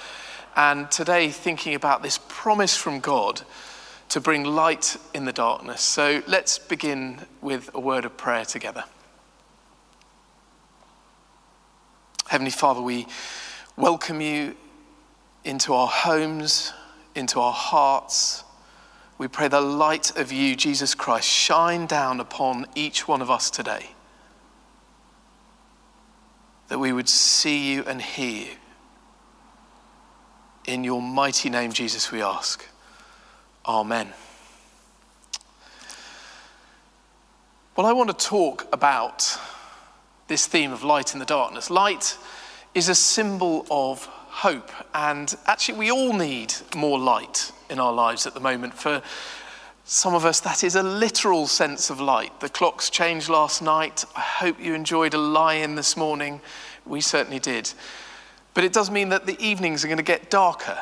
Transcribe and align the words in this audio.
And 0.54 0.88
today, 0.88 1.30
thinking 1.30 1.74
about 1.74 2.00
this 2.00 2.20
promise 2.28 2.76
from 2.76 3.00
God 3.00 3.42
to 4.10 4.20
bring 4.20 4.44
light 4.44 4.96
in 5.14 5.24
the 5.24 5.32
darkness. 5.32 5.80
So 5.80 6.22
let's 6.28 6.60
begin 6.60 7.26
with 7.40 7.70
a 7.74 7.80
word 7.80 8.04
of 8.04 8.16
prayer 8.16 8.44
together. 8.44 8.84
Heavenly 12.28 12.52
Father, 12.52 12.80
we 12.80 13.08
welcome 13.76 14.20
you 14.20 14.54
into 15.42 15.74
our 15.74 15.88
homes, 15.88 16.72
into 17.16 17.40
our 17.40 17.52
hearts 17.52 18.44
we 19.20 19.28
pray 19.28 19.48
the 19.48 19.60
light 19.60 20.16
of 20.16 20.32
you, 20.32 20.56
Jesus 20.56 20.94
Christ, 20.94 21.28
shine 21.28 21.84
down 21.84 22.20
upon 22.20 22.64
each 22.74 23.06
one 23.06 23.20
of 23.20 23.30
us 23.30 23.50
today. 23.50 23.90
That 26.68 26.78
we 26.78 26.90
would 26.90 27.06
see 27.06 27.70
you 27.70 27.84
and 27.84 28.00
hear 28.00 28.46
you. 28.46 28.56
In 30.64 30.84
your 30.84 31.02
mighty 31.02 31.50
name, 31.50 31.70
Jesus, 31.70 32.10
we 32.10 32.22
ask. 32.22 32.66
Amen. 33.66 34.10
Well, 37.76 37.86
I 37.86 37.92
want 37.92 38.18
to 38.18 38.26
talk 38.26 38.66
about 38.72 39.38
this 40.28 40.46
theme 40.46 40.72
of 40.72 40.82
light 40.82 41.12
in 41.12 41.18
the 41.18 41.26
darkness. 41.26 41.68
Light 41.68 42.16
is 42.74 42.88
a 42.88 42.94
symbol 42.94 43.66
of 43.70 44.08
hope, 44.30 44.70
and 44.94 45.34
actually, 45.46 45.78
we 45.78 45.90
all 45.90 46.12
need 46.12 46.54
more 46.74 46.98
light 46.98 47.52
in 47.68 47.78
our 47.78 47.92
lives 47.92 48.26
at 48.26 48.34
the 48.34 48.40
moment. 48.40 48.74
For 48.74 49.02
some 49.84 50.14
of 50.14 50.24
us, 50.24 50.40
that 50.40 50.62
is 50.62 50.76
a 50.76 50.82
literal 50.82 51.46
sense 51.46 51.90
of 51.90 52.00
light. 52.00 52.38
The 52.40 52.48
clocks 52.48 52.90
changed 52.90 53.28
last 53.28 53.60
night. 53.60 54.04
I 54.16 54.20
hope 54.20 54.60
you 54.60 54.74
enjoyed 54.74 55.14
a 55.14 55.18
lie 55.18 55.54
in 55.54 55.74
this 55.74 55.96
morning. 55.96 56.40
We 56.86 57.00
certainly 57.00 57.40
did. 57.40 57.72
But 58.54 58.64
it 58.64 58.72
does 58.72 58.90
mean 58.90 59.08
that 59.10 59.26
the 59.26 59.36
evenings 59.44 59.84
are 59.84 59.88
going 59.88 59.98
to 59.98 60.04
get 60.04 60.30
darker. 60.30 60.78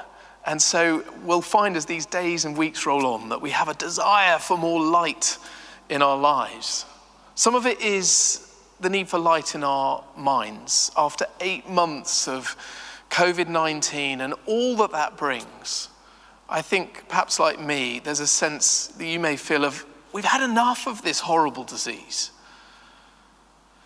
And 0.47 0.61
so 0.61 1.05
we'll 1.23 1.43
find 1.43 1.77
as 1.77 1.87
these 1.87 2.07
days 2.07 2.45
and 2.45 2.57
weeks 2.57 2.87
roll 2.87 3.07
on 3.07 3.31
that 3.31 3.41
we 3.41 3.51
have 3.51 3.69
a 3.69 3.75
desire 3.75 4.39
for 4.39 4.57
more 4.57 4.81
light 4.81 5.39
in 5.89 6.03
our 6.03 6.17
lives. 6.17 6.87
Some 7.35 7.55
of 7.55 7.67
it 7.67 7.81
is 7.81 8.55
the 8.81 8.91
need 8.91 9.09
for 9.09 9.19
light 9.19 9.55
in 9.55 9.65
our 9.65 10.05
minds. 10.17 10.91
After 10.97 11.27
eight 11.41 11.69
months 11.69 12.29
of 12.29 12.57
COVID 13.11 13.49
19 13.49 14.21
and 14.21 14.35
all 14.47 14.77
that 14.77 14.93
that 14.93 15.17
brings, 15.17 15.89
I 16.49 16.63
think 16.63 17.09
perhaps 17.09 17.39
like 17.39 17.61
me, 17.61 17.99
there's 17.99 18.21
a 18.21 18.27
sense 18.27 18.89
that 18.89 19.07
you 19.07 19.21
may 19.21 19.37
feel 19.37 19.65
of 19.65 19.85
we've 20.13 20.25
had 20.25 20.43
enough 20.43 20.87
of 20.87 21.03
this 21.03 21.21
horrible 21.21 21.65
disease. 21.65 22.31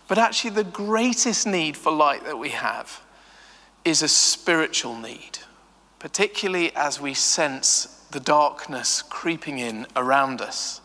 But 0.07 0.17
actually, 0.17 0.51
the 0.51 0.63
greatest 0.63 1.47
need 1.47 1.77
for 1.77 1.91
light 1.91 2.25
that 2.25 2.37
we 2.37 2.49
have 2.49 3.01
is 3.85 4.01
a 4.01 4.07
spiritual 4.07 4.97
need, 4.97 5.39
particularly 5.99 6.75
as 6.75 7.01
we 7.01 7.13
sense 7.13 8.05
the 8.11 8.19
darkness 8.19 9.01
creeping 9.01 9.59
in 9.59 9.87
around 9.95 10.41
us. 10.41 10.81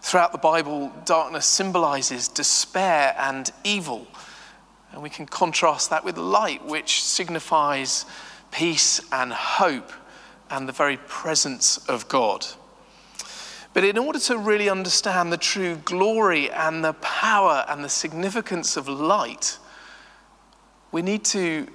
Throughout 0.00 0.32
the 0.32 0.38
Bible, 0.38 0.92
darkness 1.04 1.44
symbolizes 1.44 2.28
despair 2.28 3.14
and 3.18 3.50
evil. 3.64 4.06
And 4.98 5.02
we 5.04 5.10
can 5.10 5.26
contrast 5.26 5.90
that 5.90 6.04
with 6.04 6.18
light, 6.18 6.66
which 6.66 7.04
signifies 7.04 8.04
peace 8.50 9.00
and 9.12 9.32
hope 9.32 9.92
and 10.50 10.68
the 10.68 10.72
very 10.72 10.96
presence 10.96 11.78
of 11.86 12.08
God. 12.08 12.44
But 13.74 13.84
in 13.84 13.96
order 13.96 14.18
to 14.18 14.36
really 14.36 14.68
understand 14.68 15.32
the 15.32 15.36
true 15.36 15.76
glory 15.84 16.50
and 16.50 16.84
the 16.84 16.94
power 16.94 17.64
and 17.68 17.84
the 17.84 17.88
significance 17.88 18.76
of 18.76 18.88
light, 18.88 19.58
we 20.90 21.02
need 21.02 21.24
to 21.26 21.68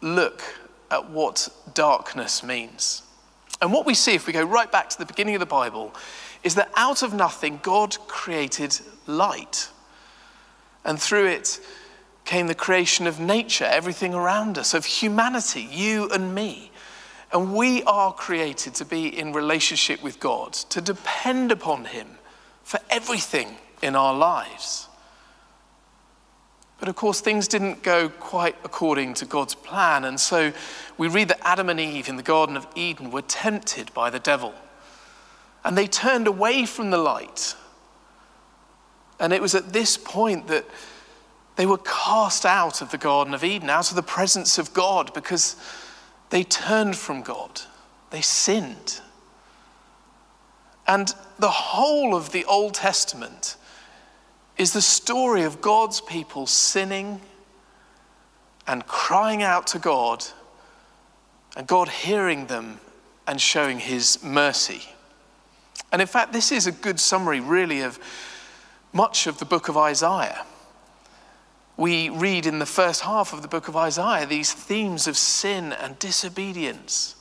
look 0.00 0.42
at 0.90 1.08
what 1.08 1.48
darkness 1.74 2.42
means. 2.42 3.02
And 3.62 3.72
what 3.72 3.86
we 3.86 3.94
see, 3.94 4.16
if 4.16 4.26
we 4.26 4.32
go 4.32 4.42
right 4.42 4.72
back 4.72 4.90
to 4.90 4.98
the 4.98 5.06
beginning 5.06 5.36
of 5.36 5.40
the 5.40 5.46
Bible, 5.46 5.94
is 6.42 6.56
that 6.56 6.72
out 6.74 7.04
of 7.04 7.14
nothing, 7.14 7.60
God 7.62 7.96
created 8.08 8.76
light. 9.06 9.68
And 10.84 11.00
through 11.00 11.26
it 11.26 11.60
came 12.24 12.46
the 12.46 12.54
creation 12.54 13.06
of 13.06 13.20
nature, 13.20 13.64
everything 13.64 14.14
around 14.14 14.58
us, 14.58 14.74
of 14.74 14.84
humanity, 14.84 15.68
you 15.70 16.08
and 16.10 16.34
me. 16.34 16.70
And 17.32 17.54
we 17.54 17.82
are 17.82 18.12
created 18.12 18.74
to 18.76 18.84
be 18.84 19.06
in 19.08 19.32
relationship 19.32 20.02
with 20.02 20.20
God, 20.20 20.52
to 20.52 20.80
depend 20.80 21.52
upon 21.52 21.86
Him 21.86 22.06
for 22.62 22.80
everything 22.90 23.56
in 23.82 23.96
our 23.96 24.14
lives. 24.14 24.88
But 26.78 26.88
of 26.88 26.96
course, 26.96 27.20
things 27.20 27.48
didn't 27.48 27.82
go 27.82 28.08
quite 28.08 28.56
according 28.64 29.14
to 29.14 29.24
God's 29.24 29.54
plan. 29.54 30.04
And 30.04 30.18
so 30.18 30.52
we 30.98 31.08
read 31.08 31.28
that 31.28 31.40
Adam 31.42 31.68
and 31.68 31.80
Eve 31.80 32.08
in 32.08 32.16
the 32.16 32.22
Garden 32.22 32.56
of 32.56 32.66
Eden 32.74 33.10
were 33.10 33.22
tempted 33.22 33.92
by 33.94 34.10
the 34.10 34.18
devil. 34.18 34.54
And 35.64 35.78
they 35.78 35.86
turned 35.86 36.26
away 36.26 36.66
from 36.66 36.90
the 36.90 36.98
light. 36.98 37.54
And 39.18 39.32
it 39.32 39.40
was 39.40 39.54
at 39.54 39.72
this 39.72 39.96
point 39.96 40.48
that 40.48 40.66
they 41.56 41.66
were 41.66 41.78
cast 41.78 42.44
out 42.44 42.82
of 42.82 42.90
the 42.90 42.98
Garden 42.98 43.34
of 43.34 43.44
Eden, 43.44 43.70
out 43.70 43.90
of 43.90 43.96
the 43.96 44.02
presence 44.02 44.58
of 44.58 44.74
God, 44.74 45.12
because 45.14 45.56
they 46.30 46.42
turned 46.42 46.96
from 46.96 47.22
God, 47.22 47.60
they 48.10 48.20
sinned. 48.20 49.00
And 50.86 51.14
the 51.38 51.50
whole 51.50 52.14
of 52.14 52.32
the 52.32 52.44
Old 52.44 52.74
Testament 52.74 53.56
is 54.58 54.72
the 54.72 54.82
story 54.82 55.42
of 55.42 55.60
God's 55.60 56.00
people 56.00 56.46
sinning 56.46 57.20
and 58.66 58.86
crying 58.86 59.42
out 59.42 59.66
to 59.68 59.78
God, 59.78 60.24
and 61.56 61.66
God 61.66 61.88
hearing 61.88 62.46
them 62.46 62.80
and 63.26 63.40
showing 63.40 63.78
his 63.78 64.22
mercy. 64.22 64.82
And 65.92 66.00
in 66.00 66.08
fact, 66.08 66.32
this 66.32 66.50
is 66.50 66.66
a 66.66 66.72
good 66.72 66.98
summary, 66.98 67.40
really, 67.40 67.82
of 67.82 67.98
much 68.92 69.26
of 69.26 69.38
the 69.38 69.44
book 69.44 69.68
of 69.68 69.76
Isaiah 69.76 70.44
we 71.76 72.08
read 72.08 72.46
in 72.46 72.58
the 72.58 72.66
first 72.66 73.00
half 73.02 73.32
of 73.32 73.42
the 73.42 73.48
book 73.48 73.68
of 73.68 73.76
Isaiah 73.76 74.26
these 74.26 74.52
themes 74.52 75.06
of 75.06 75.16
sin 75.16 75.72
and 75.72 75.98
disobedience, 75.98 77.16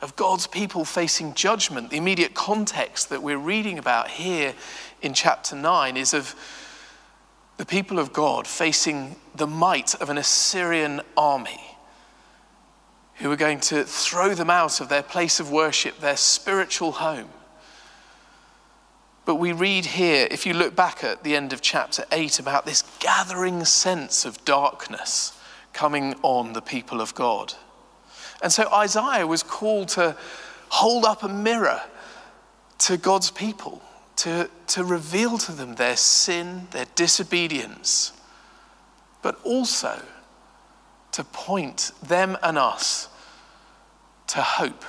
of 0.00 0.16
God's 0.16 0.46
people 0.46 0.84
facing 0.84 1.34
judgment. 1.34 1.90
The 1.90 1.98
immediate 1.98 2.34
context 2.34 3.10
that 3.10 3.22
we're 3.22 3.36
reading 3.36 3.78
about 3.78 4.08
here 4.08 4.54
in 5.02 5.12
chapter 5.12 5.54
9 5.54 5.96
is 5.96 6.14
of 6.14 6.34
the 7.58 7.66
people 7.66 7.98
of 7.98 8.12
God 8.12 8.46
facing 8.46 9.16
the 9.34 9.46
might 9.46 9.94
of 9.96 10.08
an 10.08 10.16
Assyrian 10.16 11.00
army 11.16 11.60
who 13.16 13.30
are 13.32 13.36
going 13.36 13.58
to 13.58 13.84
throw 13.84 14.34
them 14.34 14.48
out 14.48 14.80
of 14.80 14.88
their 14.88 15.02
place 15.02 15.40
of 15.40 15.50
worship, 15.50 15.98
their 15.98 16.16
spiritual 16.16 16.92
home. 16.92 17.28
But 19.28 19.34
we 19.34 19.52
read 19.52 19.84
here, 19.84 20.26
if 20.30 20.46
you 20.46 20.54
look 20.54 20.74
back 20.74 21.04
at 21.04 21.22
the 21.22 21.36
end 21.36 21.52
of 21.52 21.60
chapter 21.60 22.06
8, 22.10 22.38
about 22.38 22.64
this 22.64 22.82
gathering 22.98 23.66
sense 23.66 24.24
of 24.24 24.42
darkness 24.46 25.38
coming 25.74 26.14
on 26.22 26.54
the 26.54 26.62
people 26.62 27.02
of 27.02 27.14
God. 27.14 27.52
And 28.42 28.50
so 28.50 28.72
Isaiah 28.72 29.26
was 29.26 29.42
called 29.42 29.88
to 29.88 30.16
hold 30.70 31.04
up 31.04 31.22
a 31.24 31.28
mirror 31.28 31.82
to 32.78 32.96
God's 32.96 33.30
people, 33.30 33.82
to, 34.16 34.48
to 34.68 34.82
reveal 34.82 35.36
to 35.36 35.52
them 35.52 35.74
their 35.74 35.96
sin, 35.96 36.66
their 36.70 36.86
disobedience, 36.94 38.14
but 39.20 39.38
also 39.44 40.00
to 41.12 41.22
point 41.22 41.92
them 42.02 42.38
and 42.42 42.56
us 42.56 43.08
to 44.28 44.40
hope. 44.40 44.86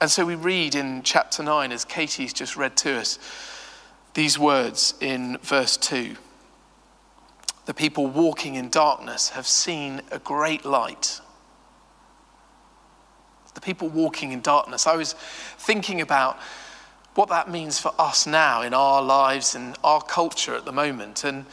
And 0.00 0.10
so 0.10 0.26
we 0.26 0.34
read 0.34 0.74
in 0.74 1.02
chapter 1.02 1.42
9, 1.42 1.72
as 1.72 1.84
Katie's 1.84 2.34
just 2.34 2.56
read 2.56 2.76
to 2.78 2.98
us, 2.98 3.18
these 4.12 4.38
words 4.38 4.94
in 5.00 5.38
verse 5.38 5.76
2 5.78 6.16
The 7.64 7.74
people 7.74 8.06
walking 8.06 8.56
in 8.56 8.68
darkness 8.68 9.30
have 9.30 9.46
seen 9.46 10.02
a 10.10 10.18
great 10.18 10.64
light. 10.64 11.20
The 13.54 13.60
people 13.62 13.88
walking 13.88 14.32
in 14.32 14.42
darkness. 14.42 14.86
I 14.86 14.96
was 14.96 15.14
thinking 15.14 16.02
about 16.02 16.38
what 17.14 17.30
that 17.30 17.50
means 17.50 17.78
for 17.78 17.94
us 17.98 18.26
now 18.26 18.60
in 18.60 18.74
our 18.74 19.02
lives 19.02 19.54
and 19.54 19.76
our 19.82 20.02
culture 20.02 20.54
at 20.54 20.66
the 20.66 20.72
moment. 20.72 21.24
And 21.24 21.46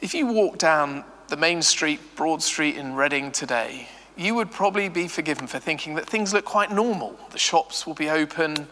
if 0.00 0.14
you 0.14 0.28
walk 0.28 0.58
down 0.58 1.04
the 1.26 1.36
main 1.36 1.62
street, 1.62 2.14
Broad 2.14 2.42
Street 2.42 2.76
in 2.76 2.94
Reading 2.94 3.32
today, 3.32 3.88
you 4.16 4.34
would 4.34 4.50
probably 4.50 4.88
be 4.88 5.08
forgiven 5.08 5.46
for 5.46 5.58
thinking 5.58 5.94
that 5.94 6.06
things 6.06 6.32
look 6.32 6.44
quite 6.44 6.70
normal. 6.70 7.18
The 7.30 7.38
shops 7.38 7.86
will 7.86 7.94
be 7.94 8.10
open 8.10 8.68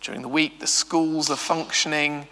during 0.00 0.22
the 0.22 0.28
week, 0.28 0.60
the 0.60 0.66
schools 0.66 1.30
are 1.30 1.36
functioning. 1.36 2.28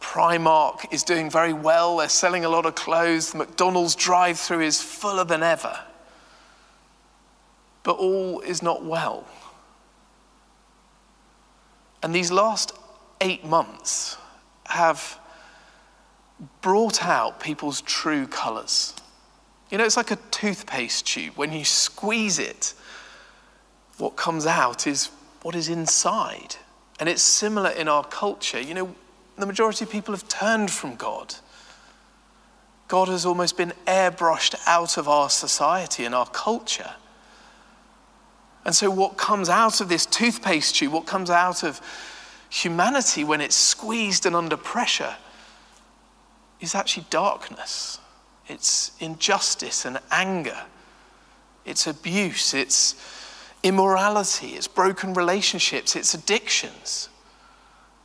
Primark 0.00 0.92
is 0.92 1.02
doing 1.02 1.28
very 1.28 1.52
well, 1.52 1.96
they're 1.96 2.08
selling 2.08 2.44
a 2.44 2.48
lot 2.48 2.66
of 2.66 2.74
clothes. 2.74 3.32
The 3.32 3.38
McDonald's 3.38 3.96
drive 3.96 4.38
through 4.38 4.60
is 4.60 4.80
fuller 4.80 5.24
than 5.24 5.42
ever. 5.42 5.80
But 7.82 7.96
all 7.96 8.40
is 8.40 8.62
not 8.62 8.84
well. 8.84 9.26
And 12.02 12.14
these 12.14 12.30
last 12.30 12.72
eight 13.20 13.44
months 13.44 14.16
have 14.66 15.18
brought 16.60 17.04
out 17.04 17.40
people's 17.40 17.80
true 17.80 18.26
colours. 18.26 18.94
You 19.70 19.78
know, 19.78 19.84
it's 19.84 19.96
like 19.96 20.10
a 20.10 20.18
toothpaste 20.30 21.06
tube. 21.06 21.34
When 21.36 21.52
you 21.52 21.64
squeeze 21.64 22.38
it, 22.38 22.74
what 23.98 24.16
comes 24.16 24.46
out 24.46 24.86
is 24.86 25.10
what 25.42 25.54
is 25.54 25.68
inside. 25.68 26.56
And 27.00 27.08
it's 27.08 27.22
similar 27.22 27.70
in 27.70 27.88
our 27.88 28.04
culture. 28.04 28.60
You 28.60 28.74
know, 28.74 28.94
the 29.36 29.46
majority 29.46 29.84
of 29.84 29.90
people 29.90 30.14
have 30.14 30.26
turned 30.28 30.70
from 30.70 30.96
God. 30.96 31.34
God 32.88 33.08
has 33.08 33.26
almost 33.26 33.56
been 33.56 33.72
airbrushed 33.86 34.54
out 34.66 34.96
of 34.96 35.08
our 35.08 35.28
society 35.28 36.04
and 36.04 36.14
our 36.14 36.26
culture. 36.26 36.94
And 38.64 38.74
so, 38.74 38.90
what 38.90 39.16
comes 39.16 39.48
out 39.48 39.80
of 39.80 39.88
this 39.88 40.06
toothpaste 40.06 40.74
tube, 40.76 40.92
what 40.92 41.06
comes 41.06 41.30
out 41.30 41.62
of 41.62 41.80
humanity 42.50 43.24
when 43.24 43.40
it's 43.40 43.54
squeezed 43.54 44.24
and 44.26 44.34
under 44.34 44.56
pressure, 44.56 45.16
is 46.60 46.74
actually 46.74 47.06
darkness. 47.10 47.98
It's 48.48 48.92
injustice 49.00 49.84
and 49.84 50.00
anger. 50.10 50.64
It's 51.64 51.86
abuse. 51.86 52.54
It's 52.54 52.94
immorality. 53.62 54.48
It's 54.48 54.68
broken 54.68 55.14
relationships. 55.14 55.94
It's 55.94 56.14
addictions. 56.14 57.08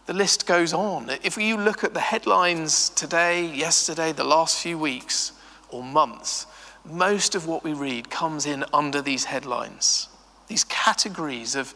The 0.06 0.14
list 0.14 0.46
goes 0.46 0.74
on. 0.74 1.10
If 1.24 1.38
you 1.38 1.56
look 1.56 1.84
at 1.84 1.94
the 1.94 2.02
headlines 2.02 2.90
today, 2.90 3.46
yesterday, 3.46 4.12
the 4.12 4.26
last 4.26 4.62
few 4.62 4.78
weeks 4.78 5.32
or 5.70 5.82
months, 5.82 6.46
most 6.84 7.36
of 7.36 7.48
what 7.48 7.64
we 7.64 7.72
read 7.72 8.10
comes 8.10 8.46
in 8.46 8.66
under 8.74 9.02
these 9.02 9.26
headlines, 9.26 10.10
these 10.48 10.66
categories 10.66 11.56
of 11.56 11.74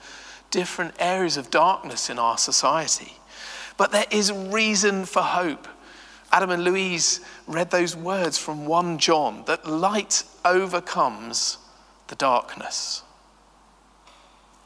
different 0.52 0.94
areas 1.00 1.38
of 1.38 1.50
darkness 1.50 2.10
in 2.10 2.20
our 2.20 2.38
society. 2.38 3.14
But 3.78 3.92
there 3.92 4.06
is 4.12 4.32
reason 4.32 5.06
for 5.06 5.22
hope. 5.22 5.68
Adam 6.32 6.50
and 6.50 6.64
Louise 6.64 7.22
read 7.48 7.72
those 7.72 7.96
words 7.96 8.38
from 8.38 8.66
1 8.66 8.98
John 8.98 9.44
that 9.46 9.68
light 9.68 10.24
overcomes 10.44 11.58
the 12.08 12.16
darkness. 12.16 13.04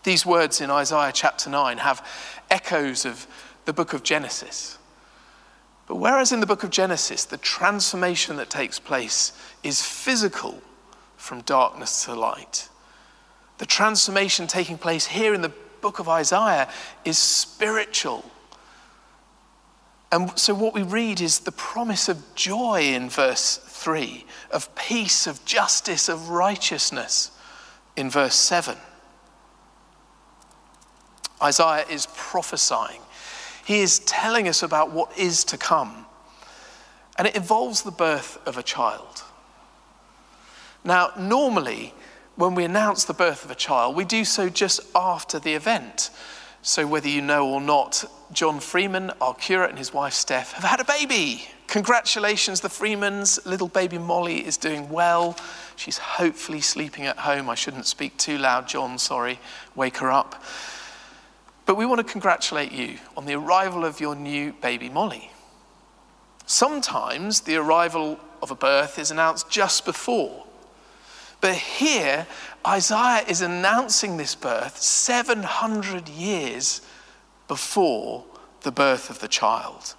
These 0.03 0.25
words 0.25 0.61
in 0.61 0.71
Isaiah 0.71 1.11
chapter 1.13 1.49
9 1.49 1.77
have 1.77 2.05
echoes 2.49 3.05
of 3.05 3.27
the 3.65 3.73
book 3.73 3.93
of 3.93 4.03
Genesis. 4.03 4.79
But 5.87 5.97
whereas 5.97 6.31
in 6.31 6.39
the 6.39 6.47
book 6.47 6.63
of 6.63 6.69
Genesis, 6.69 7.25
the 7.25 7.37
transformation 7.37 8.37
that 8.37 8.49
takes 8.49 8.79
place 8.79 9.33
is 9.61 9.81
physical 9.81 10.61
from 11.17 11.41
darkness 11.41 12.05
to 12.05 12.15
light, 12.15 12.69
the 13.59 13.65
transformation 13.65 14.47
taking 14.47 14.77
place 14.77 15.05
here 15.05 15.35
in 15.35 15.41
the 15.41 15.51
book 15.81 15.99
of 15.99 16.09
Isaiah 16.09 16.67
is 17.05 17.17
spiritual. 17.17 18.25
And 20.11 20.37
so, 20.37 20.53
what 20.53 20.73
we 20.73 20.83
read 20.83 21.21
is 21.21 21.39
the 21.39 21.51
promise 21.51 22.09
of 22.09 22.35
joy 22.35 22.81
in 22.81 23.09
verse 23.09 23.57
3, 23.57 24.25
of 24.51 24.73
peace, 24.75 25.25
of 25.25 25.43
justice, 25.45 26.09
of 26.09 26.29
righteousness 26.29 27.31
in 27.95 28.09
verse 28.09 28.35
7. 28.35 28.75
Isaiah 31.41 31.85
is 31.89 32.07
prophesying 32.15 33.01
he 33.65 33.79
is 33.79 33.99
telling 33.99 34.47
us 34.47 34.63
about 34.63 34.91
what 34.91 35.17
is 35.17 35.43
to 35.45 35.57
come. 35.57 36.05
And 37.17 37.27
it 37.27 37.35
involves 37.35 37.83
the 37.83 37.91
birth 37.91 38.39
of 38.45 38.57
a 38.57 38.63
child. 38.63 39.23
Now, 40.83 41.11
normally, 41.17 41.93
when 42.35 42.55
we 42.55 42.63
announce 42.63 43.05
the 43.05 43.13
birth 43.13 43.45
of 43.45 43.51
a 43.51 43.55
child, 43.55 43.95
we 43.95 44.05
do 44.05 44.25
so 44.25 44.49
just 44.49 44.81
after 44.95 45.37
the 45.37 45.53
event. 45.53 46.09
So, 46.63 46.85
whether 46.85 47.07
you 47.07 47.21
know 47.21 47.47
or 47.49 47.59
not, 47.59 48.05
John 48.31 48.59
Freeman, 48.59 49.11
our 49.19 49.33
curate, 49.33 49.71
and 49.71 49.79
his 49.79 49.93
wife 49.93 50.13
Steph 50.13 50.53
have 50.53 50.63
had 50.63 50.79
a 50.79 50.85
baby. 50.85 51.47
Congratulations, 51.65 52.61
the 52.61 52.69
Freemans. 52.69 53.43
Little 53.45 53.67
baby 53.67 53.97
Molly 53.97 54.45
is 54.45 54.57
doing 54.57 54.89
well. 54.89 55.35
She's 55.75 55.97
hopefully 55.97 56.61
sleeping 56.61 57.05
at 57.05 57.17
home. 57.17 57.49
I 57.49 57.55
shouldn't 57.55 57.87
speak 57.87 58.15
too 58.17 58.37
loud, 58.37 58.67
John, 58.67 58.99
sorry. 58.99 59.39
Wake 59.75 59.97
her 59.97 60.11
up. 60.11 60.43
But 61.65 61.77
we 61.77 61.85
want 61.85 62.05
to 62.05 62.11
congratulate 62.11 62.71
you 62.71 62.97
on 63.17 63.25
the 63.25 63.33
arrival 63.33 63.83
of 63.83 63.99
your 63.99 64.15
new 64.15 64.53
baby 64.53 64.89
Molly. 64.89 65.31
Sometimes 66.45 67.41
the 67.41 67.55
arrival 67.55 68.19
of 68.41 68.51
a 68.51 68.55
birth 68.55 68.99
is 68.99 69.09
announced 69.09 69.49
just 69.49 69.83
before. 69.85 70.45
But 71.41 71.55
here, 71.55 72.27
Isaiah 72.65 73.25
is 73.27 73.41
announcing 73.41 74.17
this 74.17 74.35
birth 74.35 74.77
700 74.77 76.07
years 76.07 76.81
before 77.47 78.23
the 78.61 78.71
birth 78.71 79.09
of 79.09 79.19
the 79.19 79.27
child. 79.27 79.95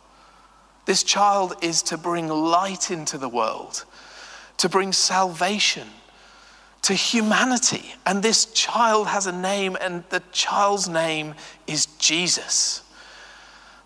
This 0.85 1.03
child 1.03 1.55
is 1.61 1.83
to 1.83 1.99
bring 1.99 2.29
light 2.29 2.91
into 2.91 3.19
the 3.19 3.29
world, 3.29 3.85
to 4.59 4.69
bring 4.69 4.93
salvation 4.93 5.89
to 6.83 6.95
humanity. 6.95 7.95
And 8.07 8.23
this 8.23 8.47
child 8.47 9.09
has 9.09 9.27
a 9.27 9.33
name, 9.33 9.77
and 9.81 10.05
the 10.11 10.23
child's 10.33 10.89
name 10.89 11.35
is 11.67 11.87
Jesus, 11.99 12.83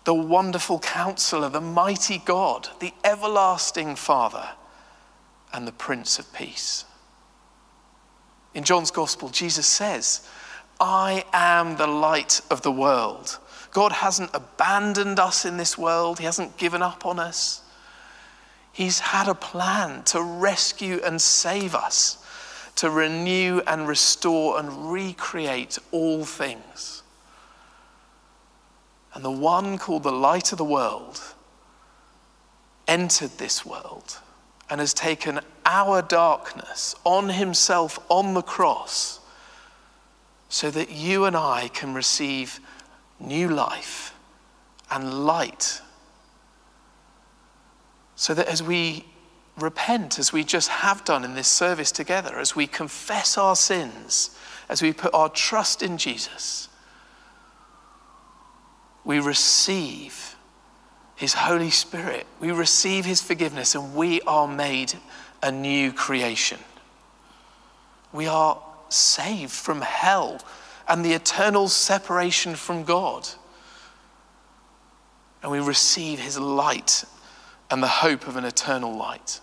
the 0.03 0.13
wonderful 0.13 0.79
counselor, 0.79 1.49
the 1.49 1.61
mighty 1.61 2.19
God, 2.19 2.69
the 2.79 2.93
everlasting 3.03 3.95
Father, 3.95 4.49
and 5.53 5.67
the 5.67 5.71
Prince 5.71 6.19
of 6.19 6.31
Peace. 6.33 6.85
In 8.57 8.63
John's 8.63 8.89
Gospel, 8.89 9.29
Jesus 9.29 9.67
says, 9.67 10.27
I 10.79 11.25
am 11.31 11.77
the 11.77 11.85
light 11.85 12.41
of 12.49 12.63
the 12.63 12.71
world. 12.71 13.37
God 13.69 13.91
hasn't 13.91 14.31
abandoned 14.33 15.19
us 15.19 15.45
in 15.45 15.57
this 15.57 15.77
world, 15.77 16.17
He 16.17 16.25
hasn't 16.25 16.57
given 16.57 16.81
up 16.81 17.05
on 17.05 17.19
us. 17.19 17.61
He's 18.73 18.99
had 18.99 19.27
a 19.27 19.35
plan 19.35 20.01
to 20.05 20.23
rescue 20.23 20.99
and 21.05 21.21
save 21.21 21.75
us 21.75 22.17
to 22.77 22.89
renew 22.89 23.61
and 23.67 23.87
restore 23.87 24.57
and 24.57 24.91
recreate 24.91 25.77
all 25.91 26.25
things. 26.25 27.03
And 29.13 29.23
the 29.23 29.29
one 29.29 29.77
called 29.77 30.01
the 30.01 30.11
light 30.11 30.51
of 30.51 30.57
the 30.57 30.63
world 30.63 31.21
entered 32.87 33.37
this 33.37 33.63
world 33.63 34.17
and 34.69 34.79
has 34.79 34.93
taken 34.93 35.39
our 35.65 36.01
darkness 36.01 36.95
on 37.03 37.29
himself 37.29 37.99
on 38.09 38.33
the 38.33 38.41
cross 38.41 39.19
so 40.49 40.71
that 40.71 40.91
you 40.91 41.25
and 41.25 41.35
I 41.35 41.69
can 41.69 41.93
receive 41.93 42.59
new 43.19 43.49
life 43.49 44.13
and 44.89 45.25
light. 45.25 45.81
So 48.15 48.33
that 48.33 48.47
as 48.47 48.63
we 48.63 49.05
repent 49.57 50.19
as 50.19 50.31
we 50.31 50.43
just 50.43 50.69
have 50.69 51.03
done 51.03 51.23
in 51.23 51.33
this 51.33 51.47
service 51.47 51.91
together, 51.91 52.37
as 52.37 52.55
we 52.55 52.67
confess 52.67 53.37
our 53.37 53.55
sins, 53.55 54.31
as 54.69 54.81
we 54.81 54.93
put 54.93 55.13
our 55.13 55.29
trust 55.29 55.81
in 55.81 55.97
Jesus, 55.97 56.69
we 59.03 59.19
receive 59.19 60.35
His 61.17 61.33
Holy 61.33 61.71
Spirit, 61.71 62.27
we 62.39 62.51
receive 62.51 63.03
His 63.03 63.21
forgiveness, 63.21 63.73
and 63.73 63.95
we 63.95 64.21
are 64.21 64.47
made 64.47 64.93
a 65.41 65.51
new 65.51 65.91
creation. 65.91 66.59
We 68.13 68.27
are 68.27 68.61
saved 68.89 69.51
from 69.51 69.81
hell 69.81 70.39
and 70.87 71.03
the 71.03 71.13
eternal 71.13 71.67
separation 71.69 72.55
from 72.55 72.83
God. 72.83 73.27
And 75.41 75.51
we 75.51 75.59
receive 75.59 76.19
His 76.19 76.39
light 76.39 77.03
and 77.71 77.81
the 77.81 77.87
hope 77.87 78.27
of 78.27 78.35
an 78.35 78.45
eternal 78.45 78.95
light. 78.95 79.39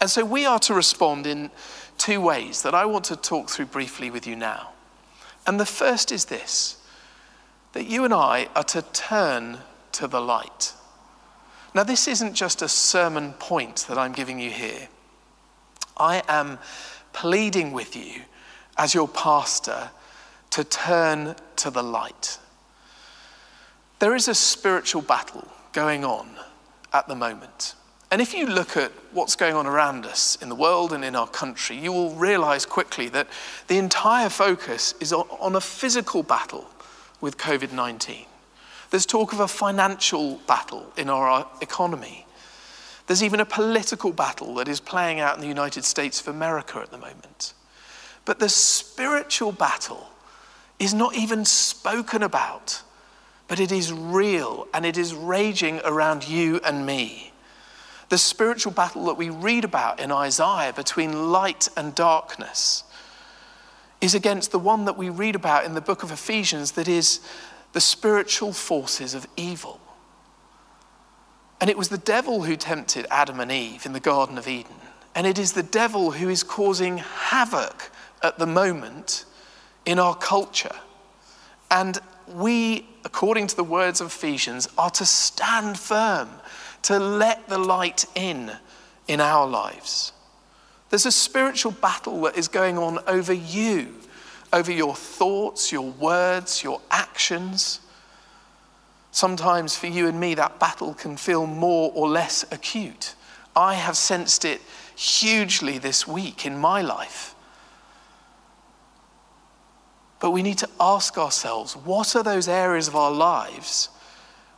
And 0.00 0.10
so 0.10 0.24
we 0.24 0.46
are 0.46 0.58
to 0.58 0.74
respond 0.74 1.28
in 1.28 1.50
two 1.96 2.20
ways 2.20 2.62
that 2.62 2.74
I 2.74 2.86
want 2.86 3.04
to 3.04 3.16
talk 3.16 3.50
through 3.50 3.66
briefly 3.66 4.10
with 4.10 4.26
you 4.26 4.34
now. 4.34 4.70
And 5.46 5.60
the 5.60 5.64
first 5.64 6.10
is 6.10 6.24
this 6.24 6.76
that 7.72 7.86
you 7.86 8.04
and 8.04 8.12
I 8.12 8.48
are 8.56 8.64
to 8.64 8.82
turn 8.82 9.58
to 9.96 10.06
the 10.06 10.20
light. 10.20 10.72
Now, 11.74 11.84
this 11.84 12.08
isn't 12.08 12.34
just 12.34 12.62
a 12.62 12.68
sermon 12.68 13.32
point 13.34 13.86
that 13.88 13.98
I'm 13.98 14.12
giving 14.12 14.38
you 14.38 14.50
here. 14.50 14.88
I 15.96 16.22
am 16.28 16.58
pleading 17.12 17.72
with 17.72 17.96
you 17.96 18.22
as 18.76 18.94
your 18.94 19.08
pastor 19.08 19.90
to 20.50 20.64
turn 20.64 21.34
to 21.56 21.70
the 21.70 21.82
light. 21.82 22.38
There 23.98 24.14
is 24.14 24.28
a 24.28 24.34
spiritual 24.34 25.02
battle 25.02 25.48
going 25.72 26.04
on 26.04 26.28
at 26.92 27.08
the 27.08 27.14
moment. 27.14 27.74
And 28.10 28.20
if 28.22 28.34
you 28.34 28.46
look 28.46 28.76
at 28.76 28.92
what's 29.12 29.34
going 29.34 29.54
on 29.54 29.66
around 29.66 30.06
us 30.06 30.36
in 30.40 30.48
the 30.48 30.54
world 30.54 30.92
and 30.92 31.04
in 31.04 31.16
our 31.16 31.26
country, 31.26 31.76
you 31.76 31.92
will 31.92 32.14
realize 32.14 32.64
quickly 32.64 33.08
that 33.10 33.28
the 33.66 33.78
entire 33.78 34.28
focus 34.28 34.94
is 35.00 35.12
on 35.12 35.56
a 35.56 35.60
physical 35.60 36.22
battle 36.22 36.66
with 37.20 37.36
COVID 37.36 37.72
19. 37.72 38.26
There's 38.90 39.06
talk 39.06 39.32
of 39.32 39.40
a 39.40 39.48
financial 39.48 40.36
battle 40.46 40.92
in 40.96 41.10
our 41.10 41.46
economy. 41.60 42.26
There's 43.06 43.22
even 43.22 43.40
a 43.40 43.46
political 43.46 44.12
battle 44.12 44.54
that 44.56 44.68
is 44.68 44.80
playing 44.80 45.20
out 45.20 45.36
in 45.36 45.40
the 45.40 45.48
United 45.48 45.84
States 45.84 46.20
of 46.20 46.28
America 46.28 46.78
at 46.78 46.90
the 46.90 46.98
moment. 46.98 47.54
But 48.24 48.38
the 48.40 48.48
spiritual 48.48 49.52
battle 49.52 50.08
is 50.78 50.92
not 50.92 51.16
even 51.16 51.44
spoken 51.44 52.22
about, 52.22 52.82
but 53.48 53.60
it 53.60 53.70
is 53.70 53.92
real 53.92 54.66
and 54.74 54.84
it 54.84 54.98
is 54.98 55.14
raging 55.14 55.80
around 55.84 56.28
you 56.28 56.60
and 56.64 56.84
me. 56.84 57.32
The 58.08 58.18
spiritual 58.18 58.72
battle 58.72 59.06
that 59.06 59.14
we 59.16 59.30
read 59.30 59.64
about 59.64 60.00
in 60.00 60.12
Isaiah 60.12 60.72
between 60.72 61.30
light 61.30 61.68
and 61.76 61.94
darkness 61.94 62.84
is 64.00 64.14
against 64.14 64.52
the 64.52 64.58
one 64.58 64.84
that 64.84 64.96
we 64.96 65.08
read 65.08 65.34
about 65.34 65.64
in 65.64 65.74
the 65.74 65.80
book 65.80 66.02
of 66.02 66.12
Ephesians 66.12 66.72
that 66.72 66.88
is 66.88 67.20
the 67.76 67.80
spiritual 67.82 68.54
forces 68.54 69.12
of 69.12 69.26
evil. 69.36 69.78
And 71.60 71.68
it 71.68 71.76
was 71.76 71.90
the 71.90 71.98
devil 71.98 72.44
who 72.44 72.56
tempted 72.56 73.06
Adam 73.10 73.38
and 73.38 73.52
Eve 73.52 73.84
in 73.84 73.92
the 73.92 74.00
Garden 74.00 74.38
of 74.38 74.48
Eden. 74.48 74.76
And 75.14 75.26
it 75.26 75.38
is 75.38 75.52
the 75.52 75.62
devil 75.62 76.12
who 76.12 76.30
is 76.30 76.42
causing 76.42 76.96
havoc 76.96 77.90
at 78.22 78.38
the 78.38 78.46
moment 78.46 79.26
in 79.84 79.98
our 79.98 80.14
culture. 80.14 80.74
And 81.70 81.98
we, 82.26 82.88
according 83.04 83.48
to 83.48 83.56
the 83.56 83.62
words 83.62 84.00
of 84.00 84.06
Ephesians, 84.06 84.70
are 84.78 84.88
to 84.92 85.04
stand 85.04 85.78
firm, 85.78 86.30
to 86.80 86.98
let 86.98 87.46
the 87.46 87.58
light 87.58 88.06
in 88.14 88.52
in 89.06 89.20
our 89.20 89.46
lives. 89.46 90.14
There's 90.88 91.04
a 91.04 91.12
spiritual 91.12 91.72
battle 91.72 92.22
that 92.22 92.38
is 92.38 92.48
going 92.48 92.78
on 92.78 93.00
over 93.06 93.34
you, 93.34 93.96
over 94.52 94.72
your 94.72 94.94
thoughts, 94.94 95.72
your 95.72 95.90
words, 95.90 96.62
your 96.62 96.80
actions. 96.90 97.80
Sometimes 99.10 99.76
for 99.76 99.86
you 99.86 100.08
and 100.08 100.20
me, 100.20 100.34
that 100.34 100.58
battle 100.58 100.94
can 100.94 101.16
feel 101.16 101.46
more 101.46 101.92
or 101.94 102.08
less 102.08 102.44
acute. 102.52 103.14
I 103.54 103.74
have 103.74 103.96
sensed 103.96 104.44
it 104.44 104.60
hugely 104.94 105.78
this 105.78 106.06
week 106.06 106.44
in 106.44 106.58
my 106.58 106.82
life. 106.82 107.34
But 110.20 110.30
we 110.30 110.42
need 110.42 110.58
to 110.58 110.68
ask 110.80 111.18
ourselves 111.18 111.76
what 111.76 112.16
are 112.16 112.22
those 112.22 112.48
areas 112.48 112.88
of 112.88 112.96
our 112.96 113.12
lives 113.12 113.90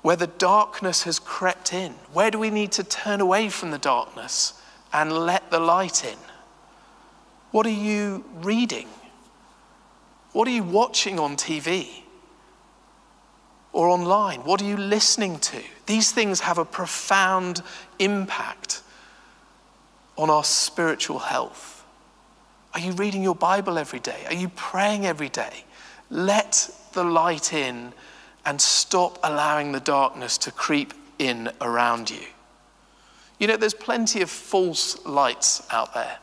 where 0.02 0.16
the 0.16 0.26
darkness 0.26 1.02
has 1.02 1.18
crept 1.18 1.72
in? 1.72 1.92
Where 2.12 2.30
do 2.30 2.38
we 2.38 2.50
need 2.50 2.72
to 2.72 2.84
turn 2.84 3.20
away 3.20 3.48
from 3.48 3.70
the 3.70 3.78
darkness 3.78 4.54
and 4.92 5.12
let 5.12 5.50
the 5.50 5.58
light 5.60 6.04
in? 6.04 6.18
What 7.50 7.66
are 7.66 7.70
you 7.70 8.24
reading? 8.36 8.88
What 10.32 10.46
are 10.48 10.52
you 10.52 10.62
watching 10.62 11.18
on 11.18 11.36
TV? 11.36 12.02
or 13.72 13.88
online? 13.88 14.40
What 14.40 14.60
are 14.60 14.64
you 14.64 14.76
listening 14.76 15.38
to? 15.38 15.62
These 15.86 16.10
things 16.12 16.40
have 16.40 16.58
a 16.58 16.64
profound 16.64 17.62
impact 17.98 18.82
on 20.16 20.30
our 20.30 20.44
spiritual 20.44 21.20
health. 21.20 21.84
Are 22.74 22.80
you 22.80 22.92
reading 22.92 23.22
your 23.22 23.34
Bible 23.34 23.78
every 23.78 24.00
day? 24.00 24.24
Are 24.26 24.34
you 24.34 24.48
praying 24.48 25.06
every 25.06 25.28
day? 25.28 25.64
Let 26.10 26.70
the 26.92 27.04
light 27.04 27.52
in 27.52 27.92
and 28.44 28.60
stop 28.60 29.18
allowing 29.22 29.72
the 29.72 29.80
darkness 29.80 30.38
to 30.38 30.50
creep 30.50 30.92
in 31.18 31.50
around 31.60 32.10
you. 32.10 32.26
You 33.38 33.46
know, 33.46 33.56
there's 33.56 33.74
plenty 33.74 34.22
of 34.22 34.30
false 34.30 35.04
lights 35.06 35.62
out 35.70 35.94
there. 35.94 36.18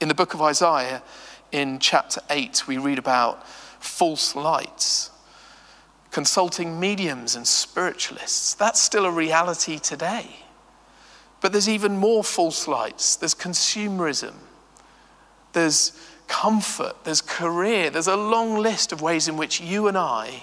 In 0.00 0.08
the 0.08 0.14
book 0.14 0.34
of 0.34 0.42
Isaiah, 0.42 1.02
in 1.52 1.78
chapter 1.78 2.20
8, 2.30 2.66
we 2.66 2.78
read 2.78 2.98
about 2.98 3.46
false 3.80 4.34
lights 4.34 5.10
consulting 6.10 6.80
mediums 6.80 7.36
and 7.36 7.46
spiritualists. 7.46 8.54
That's 8.54 8.80
still 8.80 9.04
a 9.04 9.10
reality 9.10 9.78
today. 9.78 10.26
But 11.40 11.52
there's 11.52 11.68
even 11.68 11.96
more 11.96 12.24
false 12.24 12.66
lights. 12.66 13.16
There's 13.16 13.34
consumerism, 13.34 14.34
there's 15.52 15.92
comfort, 16.26 17.04
there's 17.04 17.20
career, 17.20 17.90
there's 17.90 18.08
a 18.08 18.16
long 18.16 18.56
list 18.56 18.92
of 18.92 19.00
ways 19.00 19.28
in 19.28 19.36
which 19.36 19.60
you 19.60 19.86
and 19.86 19.96
I 19.96 20.42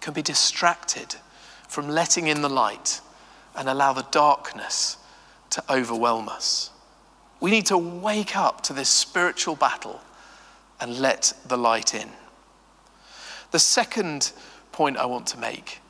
can 0.00 0.14
be 0.14 0.22
distracted 0.22 1.16
from 1.68 1.88
letting 1.88 2.28
in 2.28 2.42
the 2.42 2.48
light 2.48 3.00
and 3.54 3.68
allow 3.68 3.92
the 3.92 4.06
darkness 4.10 4.96
to 5.50 5.62
overwhelm 5.70 6.28
us. 6.28 6.70
We 7.40 7.50
need 7.50 7.66
to 7.66 7.78
wake 7.78 8.36
up 8.36 8.62
to 8.62 8.72
this 8.72 8.88
spiritual 8.88 9.56
battle 9.56 10.00
and 10.80 10.98
let 10.98 11.32
the 11.46 11.56
light 11.56 11.94
in. 11.94 12.08
The 13.50 13.58
second 13.58 14.32
point 14.72 14.96
I 14.96 15.06
want 15.06 15.26
to 15.28 15.38
make 15.38 15.80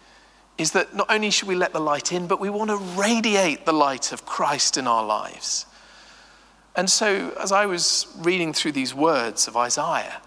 is 0.58 0.72
that 0.72 0.94
not 0.94 1.10
only 1.10 1.30
should 1.30 1.48
we 1.48 1.54
let 1.54 1.72
the 1.72 1.80
light 1.80 2.12
in, 2.12 2.26
but 2.26 2.40
we 2.40 2.48
want 2.48 2.70
to 2.70 2.76
radiate 2.76 3.66
the 3.66 3.72
light 3.72 4.12
of 4.12 4.24
Christ 4.24 4.76
in 4.76 4.86
our 4.86 5.04
lives. 5.04 5.66
And 6.74 6.88
so, 6.88 7.34
as 7.40 7.52
I 7.52 7.66
was 7.66 8.06
reading 8.18 8.52
through 8.52 8.72
these 8.72 8.94
words 8.94 9.48
of 9.48 9.56
Isaiah, 9.56 10.20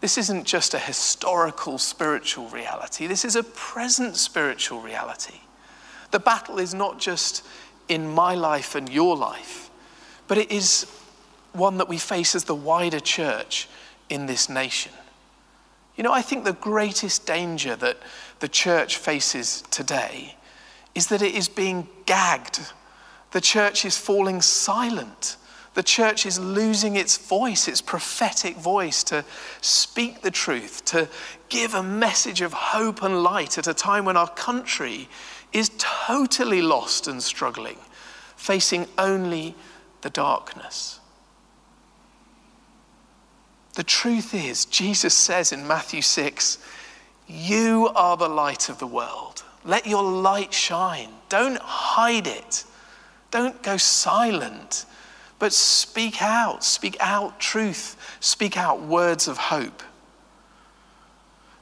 this 0.00 0.16
isn't 0.16 0.44
just 0.44 0.72
a 0.72 0.78
historical 0.78 1.78
spiritual 1.78 2.48
reality, 2.48 3.06
this 3.06 3.24
is 3.24 3.36
a 3.36 3.42
present 3.42 4.16
spiritual 4.16 4.80
reality. 4.80 5.40
The 6.10 6.20
battle 6.20 6.58
is 6.58 6.74
not 6.74 6.98
just 6.98 7.44
in 7.88 8.08
my 8.08 8.34
life 8.34 8.74
and 8.74 8.88
your 8.88 9.16
life, 9.16 9.69
but 10.30 10.38
it 10.38 10.52
is 10.52 10.86
one 11.54 11.78
that 11.78 11.88
we 11.88 11.98
face 11.98 12.36
as 12.36 12.44
the 12.44 12.54
wider 12.54 13.00
church 13.00 13.68
in 14.08 14.26
this 14.26 14.48
nation. 14.48 14.92
You 15.96 16.04
know, 16.04 16.12
I 16.12 16.22
think 16.22 16.44
the 16.44 16.52
greatest 16.52 17.26
danger 17.26 17.74
that 17.74 17.96
the 18.38 18.46
church 18.46 18.96
faces 18.96 19.64
today 19.72 20.36
is 20.94 21.08
that 21.08 21.20
it 21.20 21.34
is 21.34 21.48
being 21.48 21.88
gagged. 22.06 22.60
The 23.32 23.40
church 23.40 23.84
is 23.84 23.98
falling 23.98 24.40
silent. 24.40 25.36
The 25.74 25.82
church 25.82 26.24
is 26.24 26.38
losing 26.38 26.94
its 26.94 27.16
voice, 27.16 27.66
its 27.66 27.80
prophetic 27.80 28.54
voice, 28.54 29.02
to 29.04 29.24
speak 29.62 30.22
the 30.22 30.30
truth, 30.30 30.84
to 30.84 31.08
give 31.48 31.74
a 31.74 31.82
message 31.82 32.40
of 32.40 32.52
hope 32.52 33.02
and 33.02 33.24
light 33.24 33.58
at 33.58 33.66
a 33.66 33.74
time 33.74 34.04
when 34.04 34.16
our 34.16 34.30
country 34.30 35.08
is 35.52 35.72
totally 35.76 36.62
lost 36.62 37.08
and 37.08 37.20
struggling, 37.20 37.78
facing 38.36 38.86
only 38.96 39.56
the 40.02 40.10
darkness. 40.10 41.00
The 43.74 43.84
truth 43.84 44.34
is, 44.34 44.64
Jesus 44.64 45.14
says 45.14 45.52
in 45.52 45.66
Matthew 45.66 46.02
6, 46.02 46.58
You 47.28 47.90
are 47.94 48.16
the 48.16 48.28
light 48.28 48.68
of 48.68 48.78
the 48.78 48.86
world. 48.86 49.42
Let 49.64 49.86
your 49.86 50.02
light 50.02 50.52
shine. 50.52 51.10
Don't 51.28 51.60
hide 51.60 52.26
it. 52.26 52.64
Don't 53.30 53.62
go 53.62 53.76
silent, 53.76 54.86
but 55.38 55.52
speak 55.52 56.20
out. 56.20 56.64
Speak 56.64 56.96
out 57.00 57.38
truth. 57.38 57.96
Speak 58.20 58.56
out 58.56 58.82
words 58.82 59.28
of 59.28 59.36
hope. 59.36 59.82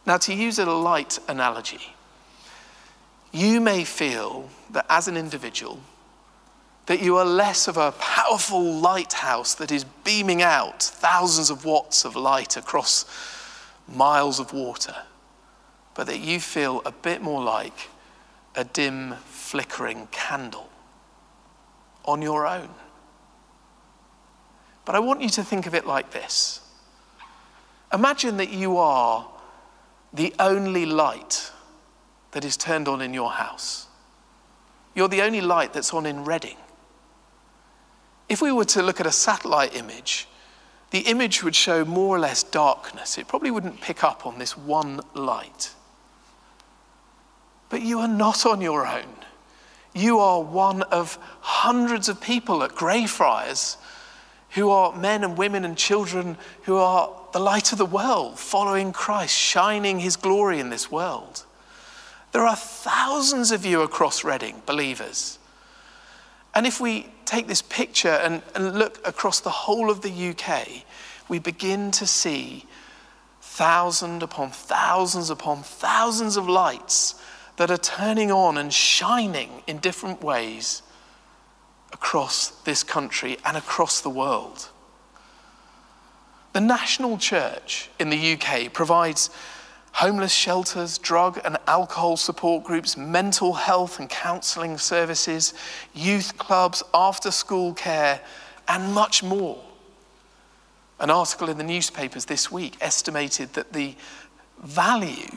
Now, 0.07 0.16
to 0.16 0.33
use 0.33 0.59
a 0.59 0.64
light 0.64 1.18
analogy, 1.28 1.95
you 3.30 3.61
may 3.61 3.85
feel 3.85 4.49
that 4.71 4.87
as 4.88 5.07
an 5.07 5.18
individual, 5.18 5.80
that 6.88 7.02
you 7.02 7.18
are 7.18 7.25
less 7.26 7.68
of 7.68 7.76
a 7.76 7.92
powerful 7.92 8.62
lighthouse 8.80 9.54
that 9.54 9.71
is 9.71 9.85
beaming 10.04 10.40
out 10.40 10.83
thousands 10.83 11.50
of 11.50 11.66
watts 11.66 12.02
of 12.07 12.16
light 12.16 12.57
across 12.57 13.04
miles 13.87 14.40
of 14.40 14.54
water, 14.54 14.97
but 15.95 16.07
that 16.07 16.21
you 16.21 16.40
feel 16.40 16.80
a 16.87 16.90
bit 16.90 17.21
more 17.21 17.45
like 17.45 17.90
a 18.57 18.64
dim, 18.64 19.12
flickering 19.26 20.09
candle 20.12 20.71
on 22.07 22.23
your 22.23 22.47
own. 22.47 22.71
But 24.87 24.95
I 24.95 24.99
want 24.99 25.21
you 25.21 25.28
to 25.28 25.45
think 25.45 25.66
of 25.66 25.75
it 25.75 25.87
like 25.87 26.11
this 26.12 26.62
Imagine 27.92 28.38
that 28.38 28.50
you 28.50 28.78
are 28.78 29.28
the 30.14 30.35
only 30.38 30.87
light 30.87 31.52
that 32.30 32.47
is 32.47 32.57
turned 32.57 32.88
on 32.88 33.02
in 33.02 33.12
your 33.12 33.33
house. 33.33 33.88
You're 34.95 35.09
the 35.09 35.21
only 35.21 35.42
light 35.42 35.75
that's 35.75 35.92
on 35.92 36.07
in 36.07 36.25
Reading. 36.25 36.57
If 38.28 38.42
we 38.42 38.52
were 38.52 38.64
to 38.66 38.82
look 38.82 39.00
at 39.00 39.06
a 39.06 39.12
satellite 39.12 39.75
image, 39.75 40.28
the 40.90 41.00
image 41.00 41.42
would 41.42 41.54
show 41.54 41.85
more 41.85 42.16
or 42.16 42.18
less 42.18 42.42
darkness. 42.42 43.18
It 43.18 43.28
probably 43.28 43.50
wouldn't 43.50 43.80
pick 43.80 44.04
up 44.04 44.26
on 44.26 44.38
this 44.38 44.56
one 44.56 45.00
light. 45.14 45.70
But 47.68 47.82
you 47.82 47.99
are 48.00 48.08
not 48.08 48.47
on 48.47 48.61
your 48.61 48.87
own. 48.87 49.14
You 49.94 50.18
are 50.18 50.42
one 50.42 50.82
of 50.82 51.18
hundreds 51.40 52.08
of 52.08 52.20
people 52.20 52.62
at 52.62 52.75
Greyfriars 52.75 53.76
who 54.50 54.70
are 54.70 54.97
men 54.97 55.25
and 55.25 55.37
women 55.37 55.64
and 55.64 55.76
children 55.76 56.38
who 56.62 56.76
are 56.76 57.11
the 57.32 57.38
light 57.38 57.73
of 57.73 57.78
the 57.78 57.87
world, 57.87 58.38
following 58.38 58.92
Christ, 58.92 59.37
shining 59.37 60.00
his 60.00 60.16
glory 60.16 60.58
in 60.58 60.70
this 60.70 60.90
world. 60.90 61.44
There 62.32 62.47
are 62.47 62.56
thousands 62.56 63.52
of 63.52 63.66
you 63.66 63.82
across 63.82 64.25
Reading, 64.25 64.62
believers. 64.64 65.38
And 66.54 66.66
if 66.66 66.80
we 66.80 67.08
take 67.28 67.47
this 67.47 67.61
picture 67.62 68.08
and, 68.08 68.42
and 68.54 68.78
look 68.78 69.06
across 69.06 69.40
the 69.40 69.50
whole 69.50 69.90
of 69.90 70.00
the 70.00 70.28
UK, 70.30 70.66
we 71.28 71.38
begin 71.38 71.90
to 71.90 72.06
see 72.06 72.64
thousands 73.42 74.23
upon 74.23 74.50
thousands 74.50 75.28
upon 75.28 75.62
thousands 75.62 76.38
of 76.38 76.49
lights 76.49 77.20
that 77.56 77.70
are 77.70 77.76
turning 77.76 78.32
on 78.32 78.56
and 78.56 78.73
shining 78.73 79.62
in 79.66 79.76
different 79.78 80.23
ways 80.23 80.82
across 81.92 82.50
this 82.62 82.82
country 82.82 83.37
and 83.44 83.56
across 83.56 84.00
the 84.00 84.11
world. 84.11 84.70
The 86.54 86.61
National 86.62 87.18
Church 87.18 87.90
in 87.99 88.08
the 88.08 88.32
UK 88.35 88.73
provides 88.73 89.28
homeless 89.92 90.33
shelters, 90.33 90.99
drug 90.99 91.40
and 91.45 91.57
alcohol 91.66 92.16
support 92.16 92.64
groups, 92.64 92.97
mental 92.97 93.54
health 93.54 93.99
and 93.99 94.09
counselling 94.09 94.78
services, 94.78 95.54
youth 95.95 96.37
clubs, 96.38 96.83
after 96.95 97.30
school 97.30 97.75
care, 97.75 98.21
and 98.68 98.92
much 98.92 99.23
more. 99.23 99.62
An 101.00 101.11
article 101.11 101.49
in 101.49 101.59
the 101.59 101.64
newspapers 101.64 102.25
this 102.25 102.50
week 102.50 102.76
estimated 102.80 103.54
that 103.54 103.73
the 103.73 103.95
value 104.62 105.37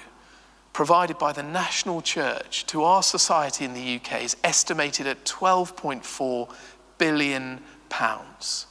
provided 0.74 1.18
by 1.18 1.32
the 1.32 1.44
national 1.44 2.02
church 2.02 2.66
to 2.68 2.84
our 2.84 3.04
society 3.04 3.66
in 3.66 3.74
the 3.74 3.96
UK 3.96 4.24
is 4.24 4.38
estimated 4.44 5.06
at 5.06 5.26
12.4 5.26 6.54
billion 6.98 7.60
pounds. 7.90 8.68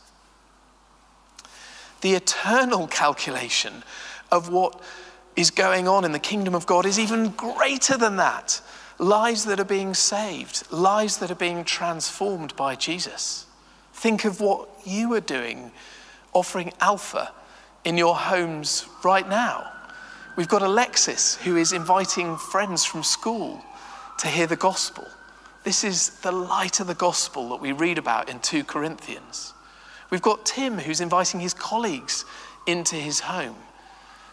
The 2.00 2.14
eternal 2.14 2.86
calculation 2.86 3.84
of 4.32 4.50
what 4.50 4.80
is 5.36 5.50
going 5.50 5.88
on 5.88 6.04
in 6.04 6.12
the 6.12 6.18
kingdom 6.18 6.54
of 6.54 6.66
God 6.66 6.86
is 6.86 6.98
even 6.98 7.30
greater 7.30 7.96
than 7.96 8.16
that. 8.16 8.60
Lives 8.98 9.44
that 9.46 9.58
are 9.58 9.64
being 9.64 9.94
saved, 9.94 10.70
lives 10.70 11.18
that 11.18 11.30
are 11.30 11.36
being 11.36 11.64
transformed 11.64 12.54
by 12.56 12.74
Jesus. 12.74 13.46
Think 13.94 14.24
of 14.24 14.40
what 14.40 14.68
you 14.84 15.14
are 15.14 15.20
doing, 15.20 15.72
offering 16.32 16.72
Alpha 16.80 17.32
in 17.84 17.96
your 17.96 18.14
homes 18.14 18.86
right 19.02 19.26
now. 19.28 19.72
We've 20.36 20.48
got 20.48 20.62
Alexis 20.62 21.36
who 21.36 21.56
is 21.56 21.72
inviting 21.72 22.36
friends 22.36 22.84
from 22.84 23.02
school 23.02 23.64
to 24.18 24.28
hear 24.28 24.46
the 24.46 24.56
gospel. 24.56 25.06
This 25.64 25.84
is 25.84 26.10
the 26.20 26.32
light 26.32 26.80
of 26.80 26.86
the 26.86 26.94
gospel 26.94 27.50
that 27.50 27.60
we 27.60 27.72
read 27.72 27.98
about 27.98 28.28
in 28.28 28.38
2 28.40 28.64
Corinthians. 28.64 29.54
We've 30.10 30.22
got 30.22 30.44
Tim 30.44 30.78
who's 30.78 31.00
inviting 31.00 31.40
his 31.40 31.54
colleagues 31.54 32.24
into 32.66 32.96
his 32.96 33.20
home 33.20 33.56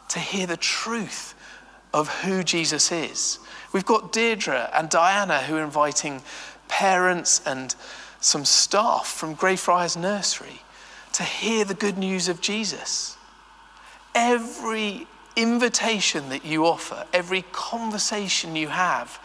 to 0.10 0.20
hear 0.20 0.48
the 0.48 0.58
truth 0.58 1.34
of 1.94 2.08
who 2.22 2.44
Jesus 2.44 2.92
is. 2.92 3.40
We've 3.74 3.86
got 3.86 4.12
Deirdre 4.12 4.70
and 4.74 4.90
Diana 4.90 5.42
who 5.42 5.58
are 5.58 5.64
inviting 5.64 6.22
parents 6.68 7.42
and 7.46 7.76
some 8.20 8.46
staff 8.46 9.08
from 9.08 9.34
Greyfriars 9.34 9.98
Nursery 9.98 10.62
to 11.14 11.24
hear 11.24 11.66
the 11.66 11.74
good 11.74 11.98
news 11.98 12.28
of 12.28 12.42
Jesus. 12.42 13.18
Every 14.14 15.08
invitation 15.36 16.30
that 16.30 16.46
you 16.46 16.66
offer, 16.66 17.06
every 17.14 17.44
conversation 17.52 18.56
you 18.56 18.68
have 18.70 19.20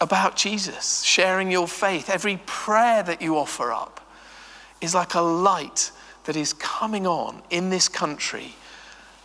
about 0.00 0.36
Jesus, 0.36 1.02
sharing 1.02 1.50
your 1.50 1.68
faith, 1.68 2.10
every 2.10 2.40
prayer 2.44 3.02
that 3.02 3.22
you 3.22 3.38
offer 3.38 3.72
up 3.72 4.00
is 4.80 4.94
like 4.94 5.14
a 5.14 5.20
light 5.20 5.92
that 6.24 6.36
is 6.36 6.52
coming 6.52 7.06
on 7.06 7.42
in 7.50 7.70
this 7.70 7.88
country 7.88 8.54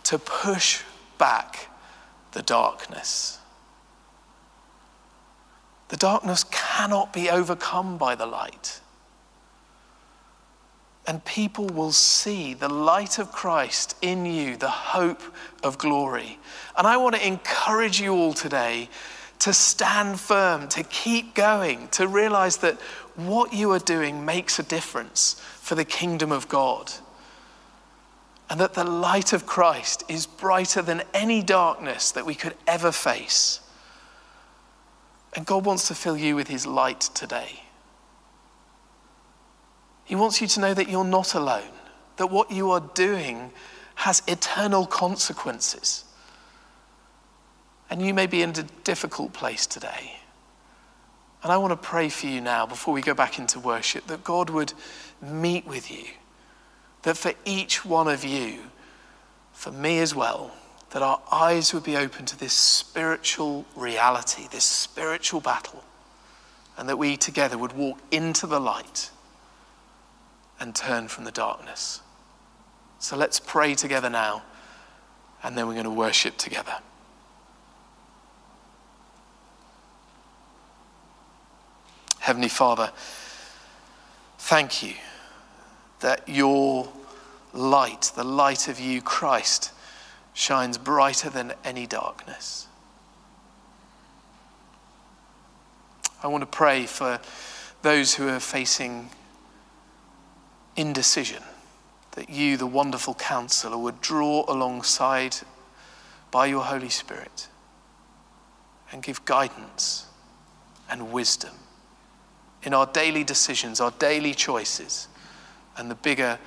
to 0.04 0.18
push 0.18 0.82
back 1.20 1.68
the 2.32 2.42
darkness. 2.42 3.38
The 5.88 5.96
darkness 5.96 6.44
cannot 6.50 7.12
be 7.12 7.28
overcome 7.28 7.98
by 7.98 8.14
the 8.14 8.26
light. 8.26 8.80
And 11.06 11.24
people 11.24 11.66
will 11.66 11.92
see 11.92 12.54
the 12.54 12.68
light 12.68 13.18
of 13.18 13.32
Christ 13.32 13.96
in 14.00 14.24
you, 14.24 14.56
the 14.56 14.70
hope 14.70 15.22
of 15.62 15.78
glory. 15.78 16.38
And 16.76 16.86
I 16.86 16.96
want 16.96 17.16
to 17.16 17.26
encourage 17.26 18.00
you 18.00 18.14
all 18.14 18.32
today 18.32 18.88
to 19.40 19.52
stand 19.52 20.20
firm, 20.20 20.68
to 20.68 20.84
keep 20.84 21.34
going, 21.34 21.88
to 21.88 22.06
realize 22.06 22.58
that 22.58 22.80
what 23.16 23.52
you 23.52 23.72
are 23.72 23.80
doing 23.80 24.24
makes 24.24 24.58
a 24.58 24.62
difference 24.62 25.40
for 25.60 25.74
the 25.74 25.84
kingdom 25.84 26.30
of 26.30 26.48
God 26.48 26.92
and 28.50 28.58
that 28.58 28.74
the 28.74 28.84
light 28.84 29.32
of 29.32 29.46
Christ 29.46 30.02
is 30.08 30.26
brighter 30.26 30.82
than 30.82 31.04
any 31.14 31.40
darkness 31.40 32.10
that 32.10 32.26
we 32.26 32.34
could 32.34 32.54
ever 32.66 32.90
face. 32.90 33.60
And 35.36 35.46
God 35.46 35.64
wants 35.64 35.86
to 35.86 35.94
fill 35.94 36.16
you 36.16 36.34
with 36.34 36.48
his 36.48 36.66
light 36.66 37.00
today. 37.00 37.62
He 40.04 40.16
wants 40.16 40.40
you 40.40 40.48
to 40.48 40.60
know 40.60 40.74
that 40.74 40.88
you're 40.88 41.04
not 41.04 41.34
alone, 41.34 41.70
that 42.16 42.26
what 42.26 42.50
you 42.50 42.72
are 42.72 42.80
doing 42.80 43.52
has 43.94 44.20
eternal 44.26 44.84
consequences. 44.84 46.04
And 47.88 48.02
you 48.02 48.12
may 48.12 48.26
be 48.26 48.42
in 48.42 48.50
a 48.50 48.64
difficult 48.82 49.32
place 49.32 49.68
today. 49.68 50.16
And 51.44 51.52
I 51.52 51.56
want 51.56 51.70
to 51.70 51.88
pray 51.88 52.08
for 52.08 52.26
you 52.26 52.40
now 52.40 52.66
before 52.66 52.92
we 52.92 53.00
go 53.00 53.14
back 53.14 53.38
into 53.38 53.60
worship 53.60 54.08
that 54.08 54.24
God 54.24 54.50
would 54.50 54.72
meet 55.22 55.66
with 55.66 55.88
you 55.88 56.04
that 57.02 57.16
for 57.16 57.32
each 57.44 57.84
one 57.84 58.08
of 58.08 58.24
you, 58.24 58.58
for 59.52 59.70
me 59.70 59.98
as 59.98 60.14
well, 60.14 60.52
that 60.90 61.02
our 61.02 61.20
eyes 61.30 61.72
would 61.72 61.84
be 61.84 61.96
open 61.96 62.26
to 62.26 62.38
this 62.38 62.52
spiritual 62.52 63.64
reality, 63.76 64.48
this 64.50 64.64
spiritual 64.64 65.40
battle, 65.40 65.84
and 66.76 66.88
that 66.88 66.96
we 66.96 67.16
together 67.16 67.56
would 67.56 67.72
walk 67.72 67.98
into 68.10 68.46
the 68.46 68.60
light 68.60 69.10
and 70.58 70.74
turn 70.74 71.08
from 71.08 71.24
the 71.24 71.30
darkness. 71.30 72.00
So 72.98 73.16
let's 73.16 73.40
pray 73.40 73.74
together 73.74 74.10
now, 74.10 74.42
and 75.42 75.56
then 75.56 75.66
we're 75.66 75.74
going 75.74 75.84
to 75.84 75.90
worship 75.90 76.36
together. 76.36 76.74
Heavenly 82.18 82.48
Father, 82.48 82.92
thank 84.38 84.82
you 84.82 84.94
that 86.00 86.28
your 86.28 86.88
light, 87.52 88.12
the 88.14 88.24
light 88.24 88.68
of 88.68 88.80
you, 88.80 89.02
Christ, 89.02 89.72
shines 90.34 90.78
brighter 90.78 91.30
than 91.30 91.52
any 91.64 91.86
darkness. 91.86 92.66
I 96.22 96.28
want 96.28 96.42
to 96.42 96.46
pray 96.46 96.86
for 96.86 97.20
those 97.82 98.14
who 98.14 98.28
are 98.28 98.40
facing 98.40 99.10
indecision, 100.76 101.42
that 102.12 102.28
you, 102.28 102.56
the 102.56 102.66
wonderful 102.66 103.14
counselor, 103.14 103.78
would 103.78 104.00
draw 104.00 104.44
alongside 104.48 105.36
by 106.30 106.46
your 106.46 106.62
Holy 106.62 106.88
Spirit 106.88 107.48
and 108.92 109.02
give 109.02 109.24
guidance 109.24 110.06
and 110.90 111.12
wisdom 111.12 111.54
in 112.62 112.74
our 112.74 112.86
daily 112.86 113.24
decisions, 113.24 113.80
our 113.80 113.92
daily 113.92 114.34
choices 114.34 115.08
and 115.76 115.90
the 115.90 115.94
bigger 115.94 116.38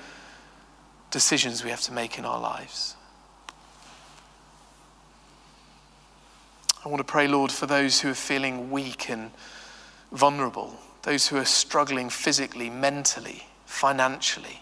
decisions 1.10 1.62
we 1.62 1.70
have 1.70 1.82
to 1.82 1.92
make 1.92 2.18
in 2.18 2.24
our 2.24 2.40
lives. 2.40 2.96
I 6.84 6.88
want 6.88 6.98
to 6.98 7.04
pray, 7.04 7.28
Lord, 7.28 7.50
for 7.50 7.66
those 7.66 8.00
who 8.00 8.10
are 8.10 8.14
feeling 8.14 8.70
weak 8.70 9.08
and 9.08 9.30
vulnerable, 10.12 10.74
those 11.02 11.28
who 11.28 11.36
are 11.36 11.44
struggling 11.44 12.10
physically, 12.10 12.68
mentally, 12.68 13.46
financially, 13.64 14.60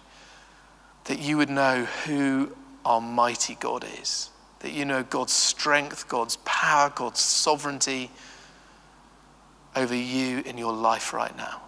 that 1.05 1.19
you 1.19 1.37
would 1.37 1.51
know 1.51 1.85
who 2.07 2.55
our 2.85 3.01
mighty 3.01 3.57
God 3.57 3.85
is, 4.01 4.31
that 4.61 4.73
you 4.73 4.85
know 4.85 5.03
God's 5.03 5.33
strength, 5.33 6.09
God's 6.09 6.37
power, 6.45 6.93
God's 6.95 7.21
sovereignty 7.21 8.11
over 9.75 9.95
you 9.95 10.43
in 10.47 10.59
your 10.59 10.73
life 10.73 11.13
right 11.13 11.37
now. 11.37 11.63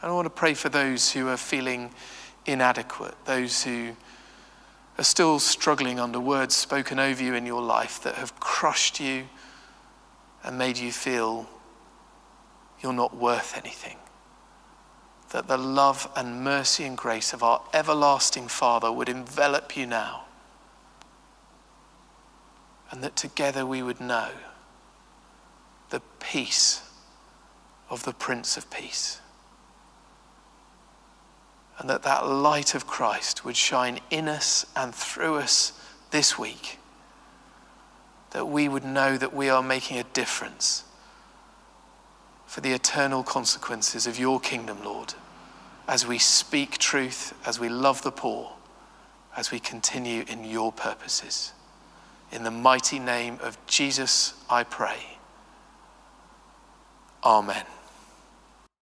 And 0.00 0.10
I 0.10 0.14
want 0.14 0.26
to 0.26 0.30
pray 0.30 0.54
for 0.54 0.68
those 0.68 1.12
who 1.12 1.28
are 1.28 1.36
feeling 1.36 1.90
inadequate, 2.46 3.14
those 3.24 3.64
who 3.64 3.96
are 4.96 5.04
still 5.04 5.38
struggling 5.38 5.98
under 5.98 6.20
words 6.20 6.54
spoken 6.54 6.98
over 6.98 7.22
you 7.22 7.34
in 7.34 7.46
your 7.46 7.62
life 7.62 8.00
that 8.02 8.14
have 8.14 8.38
crushed 8.38 9.00
you 9.00 9.28
and 10.44 10.56
made 10.56 10.78
you 10.78 10.92
feel 10.92 11.48
you're 12.80 12.92
not 12.92 13.16
worth 13.16 13.56
anything. 13.56 13.96
That 15.30 15.48
the 15.48 15.58
love 15.58 16.10
and 16.16 16.42
mercy 16.42 16.84
and 16.84 16.96
grace 16.96 17.32
of 17.32 17.42
our 17.42 17.60
everlasting 17.74 18.48
Father 18.48 18.90
would 18.90 19.08
envelop 19.08 19.76
you 19.76 19.86
now. 19.86 20.24
And 22.90 23.02
that 23.02 23.16
together 23.16 23.66
we 23.66 23.82
would 23.82 24.00
know 24.00 24.30
the 25.90 26.00
peace 26.20 26.88
of 27.90 28.04
the 28.04 28.12
Prince 28.12 28.56
of 28.56 28.70
Peace 28.70 29.20
and 31.78 31.88
that 31.88 32.02
that 32.02 32.26
light 32.26 32.74
of 32.74 32.86
Christ 32.86 33.44
would 33.44 33.56
shine 33.56 34.00
in 34.10 34.28
us 34.28 34.66
and 34.74 34.94
through 34.94 35.36
us 35.36 35.72
this 36.10 36.38
week 36.38 36.78
that 38.30 38.46
we 38.46 38.68
would 38.68 38.84
know 38.84 39.16
that 39.16 39.34
we 39.34 39.48
are 39.48 39.62
making 39.62 39.98
a 39.98 40.04
difference 40.04 40.84
for 42.46 42.60
the 42.60 42.72
eternal 42.72 43.22
consequences 43.22 44.06
of 44.06 44.18
your 44.18 44.40
kingdom, 44.40 44.82
Lord, 44.84 45.14
as 45.86 46.06
we 46.06 46.18
speak 46.18 46.78
truth, 46.78 47.34
as 47.46 47.58
we 47.58 47.68
love 47.68 48.02
the 48.02 48.10
poor, 48.10 48.52
as 49.36 49.50
we 49.50 49.60
continue 49.60 50.24
in 50.28 50.44
your 50.44 50.72
purposes. 50.72 51.52
In 52.32 52.44
the 52.44 52.50
mighty 52.50 52.98
name 52.98 53.38
of 53.42 53.58
Jesus, 53.66 54.34
I 54.50 54.64
pray. 54.64 55.18
Amen. 57.24 57.64